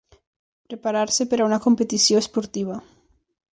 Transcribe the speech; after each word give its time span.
Preparar-se 0.73 1.27
per 1.35 1.39
a 1.41 1.47
una 1.49 1.61
competició 1.67 2.25
esportiva. 2.25 2.79